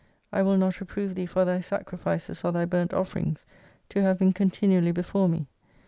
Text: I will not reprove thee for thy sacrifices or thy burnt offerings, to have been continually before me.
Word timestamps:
I 0.33 0.41
will 0.41 0.57
not 0.57 0.79
reprove 0.79 1.13
thee 1.13 1.27
for 1.27 1.45
thy 1.45 1.59
sacrifices 1.59 2.43
or 2.43 2.51
thy 2.51 2.65
burnt 2.65 2.91
offerings, 2.91 3.45
to 3.89 4.01
have 4.01 4.17
been 4.17 4.33
continually 4.33 4.91
before 4.91 5.29
me. 5.29 5.45